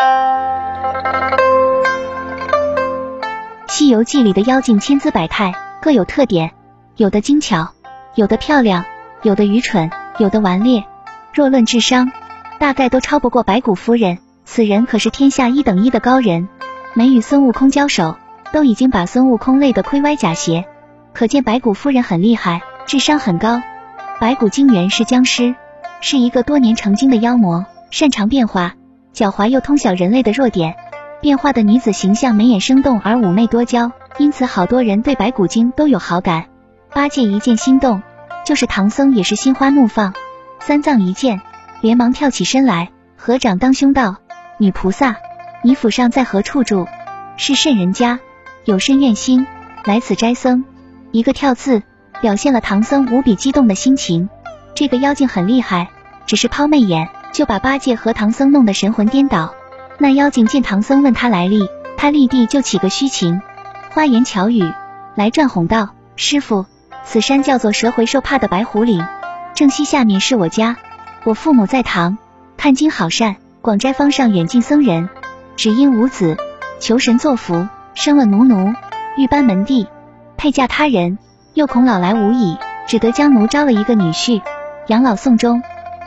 [3.68, 6.52] 《西游记》里的妖精千姿百态，各有特点，
[6.96, 7.72] 有的精巧，
[8.14, 8.86] 有的漂亮，
[9.22, 10.84] 有的愚蠢，有的顽劣。
[11.34, 12.10] 若论智商，
[12.58, 14.16] 大概都超不过白骨夫人。
[14.46, 16.48] 此人可是天下一等一的高人，
[16.94, 18.16] 没与孙悟空交手，
[18.52, 20.64] 都已经把孙悟空累得亏歪假斜。
[21.12, 23.60] 可见白骨夫人很厉害，智商很高。
[24.18, 25.54] 白骨精原是僵尸，
[26.00, 28.76] 是一个多年成精的妖魔，擅长变化，
[29.14, 30.76] 狡猾又通晓人类的弱点。
[31.20, 36.46] 变化的女子形象眉眼生动而妩媚多娇，因此好多人对白骨精都有好感。
[36.94, 38.02] 八戒一见心动，
[38.46, 40.14] 就是唐僧也是心花怒放。
[40.60, 41.42] 三藏一见，
[41.82, 44.16] 连忙跳起身来，合掌当胸道
[44.58, 45.16] ：“女菩萨，
[45.62, 46.86] 你府上在何处住？
[47.36, 48.18] 是甚人家？
[48.64, 49.46] 有甚愿心
[49.84, 50.64] 来此斋僧？”
[51.12, 51.82] 一个跳字，
[52.22, 54.30] 表现了唐僧无比激动的心情。
[54.74, 55.90] 这个妖精很厉害，
[56.24, 59.54] 只是抛媚眼，就把八戒和唐僧弄得神魂颠倒。
[59.98, 63.42] 那妖精见唐僧问他来历，他立地就起个虚情，
[63.90, 64.62] 花言巧语
[65.14, 66.66] 来转哄道：“师傅，
[67.04, 69.04] 此山叫做蛇回兽怕的白虎岭，
[69.54, 70.76] 正西下面是我家。
[71.24, 72.16] 我父母在堂，
[72.56, 75.10] 看经好善，广斋方上远近僧人，
[75.56, 76.36] 只因无子，
[76.78, 78.72] 求神作福，生了奴奴，
[79.16, 79.86] 欲搬门第，
[80.38, 81.18] 配嫁他人，
[81.52, 84.40] 又恐老来无倚，只得将奴招了一个女婿，
[84.86, 85.62] 养老送终。”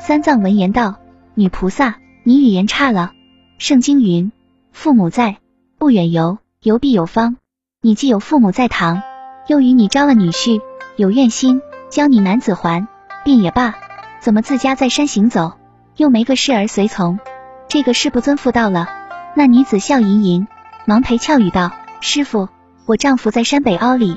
[0.00, 0.96] 三藏闻言道
[1.38, 3.12] ：“女菩萨，你语言差了。”
[3.58, 4.32] 圣经云
[4.74, 5.38] ：“父母在，
[5.78, 7.36] 不远游，游必有方。
[7.80, 9.02] 你既有父母在堂，
[9.46, 10.60] 又与你招了女婿，
[10.96, 12.88] 有愿心，教你男子还，
[13.24, 13.76] 便也罢。
[14.18, 15.52] 怎么自家在山行走，
[15.96, 17.20] 又没个侍儿随从？
[17.68, 18.88] 这个是不尊父道了。”
[19.36, 20.48] 那女子笑吟吟，
[20.86, 21.70] 忙陪俏语道
[22.02, 22.48] ：“师傅，
[22.84, 24.16] 我丈夫在山北凹里，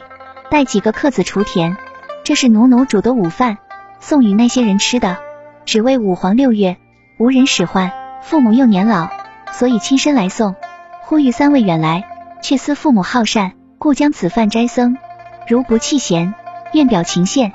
[0.49, 1.77] 带几个客子锄田，
[2.23, 3.59] 这是奴奴煮的午饭，
[3.99, 5.19] 送与那些人吃的。
[5.65, 6.77] 只为五黄六月，
[7.17, 9.09] 无人使唤，父母又年老。”
[9.53, 10.55] 所以亲身来送，
[11.01, 12.05] 呼吁三位远来，
[12.41, 14.97] 却思父母好善，故将此饭斋僧。
[15.45, 16.33] 如不弃嫌，
[16.71, 17.51] 愿表情献。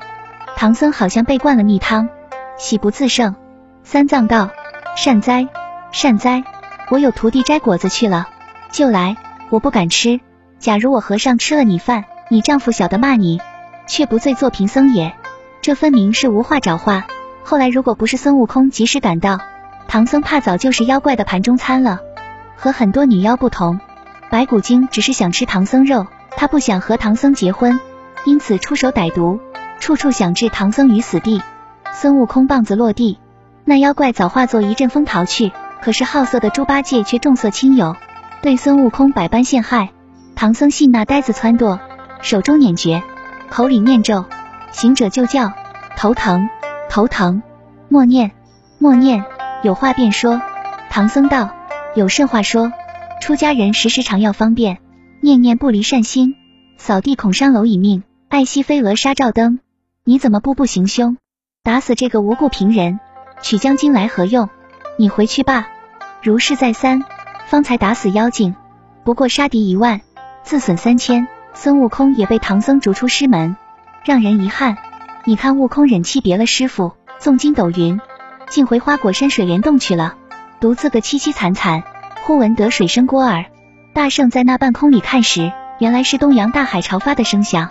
[0.55, 2.07] 唐僧好像被灌了蜜汤，
[2.55, 3.35] 喜不自胜。
[3.83, 4.51] 三藏道：
[4.95, 5.47] 善哉，
[5.91, 6.43] 善哉！
[6.89, 8.29] 我有徒弟摘果子去了，
[8.71, 9.17] 就来。
[9.49, 10.19] 我不敢吃。
[10.59, 13.41] 假如我和尚吃了你饭，你丈夫晓得骂你，
[13.87, 15.15] 却不罪做贫僧也。
[15.61, 17.07] 这分明是无话找话。
[17.49, 19.39] 后来如果不是孙悟空及时赶到。
[19.87, 22.01] 唐僧怕早就是妖怪的盘中餐了。
[22.57, 23.79] 和很多女妖不同，
[24.29, 27.79] 白骨精只是想吃唐僧肉，她不想和唐僧结婚，
[28.25, 29.39] 因此出手歹毒，
[29.79, 31.41] 处处想置唐僧于死地。
[31.93, 33.17] 孙悟空棒子落地，
[33.63, 35.53] 那妖怪早化作一阵风逃去。
[35.81, 37.95] 可是好色的猪八戒却重色轻友，
[38.41, 39.91] 对孙悟空百般陷害。
[40.35, 41.79] 唐僧信那呆子撺掇，
[42.21, 43.03] 手中捻诀，
[43.49, 44.25] 口里念咒，
[44.73, 45.53] 行者就叫
[45.95, 46.49] 头疼
[46.97, 47.43] 头疼，
[47.89, 48.31] 默念
[48.79, 49.23] 默念。
[49.61, 50.41] 有话便说，
[50.89, 51.51] 唐僧道
[51.93, 52.73] ：“有甚话说？
[53.21, 54.79] 出家人时时常要方便，
[55.21, 56.33] 念念不离善心，
[56.79, 59.59] 扫地恐伤蝼蚁命，爱惜飞蛾杀照灯。
[60.05, 61.17] 你怎么步步行凶，
[61.61, 62.99] 打死这个无故平人？
[63.43, 64.49] 取将金来何用？
[64.97, 65.67] 你回去吧。
[66.23, 67.03] 如是再三，
[67.45, 68.55] 方才打死妖精。
[69.03, 70.01] 不过杀敌一万，
[70.41, 71.27] 自损三千。
[71.53, 73.55] 孙悟空也被唐僧逐出师门，
[74.03, 74.79] 让人遗憾。
[75.27, 77.99] 你看悟空忍气别了师傅，纵筋斗云。”
[78.49, 80.15] 竟回花果山水帘洞去了，
[80.61, 81.83] 独自个凄凄惨惨。
[82.23, 83.43] 忽闻得水声聒耳，
[83.93, 87.67] 大圣在那半空里看时，原来是东洋大海潮发的声响。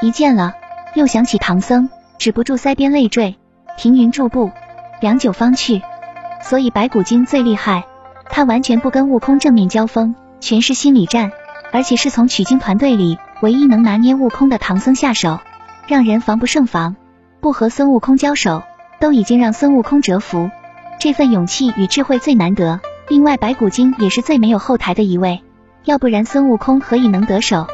[0.00, 0.52] 一见了，
[0.94, 3.34] 又想起唐僧，止不住腮边泪坠。
[3.76, 4.52] 停云住步，
[5.00, 5.82] 良久方去。
[6.40, 7.86] 所以白骨精最厉害，
[8.26, 11.32] 他完全不跟悟空正面交锋，全是心理战，
[11.72, 15.40] 而且是从取经团队里唯一能拿捏悟空的唐僧下手，
[15.86, 16.96] 让人防不胜防。
[17.40, 18.62] 不和孙悟空交手。
[19.00, 20.50] 都已经让孙悟空折服，
[20.98, 22.80] 这份勇气与智慧最难得。
[23.08, 25.42] 另外，白骨精也是最没有后台的一位，
[25.86, 27.66] 要不然孙悟空何以能得手？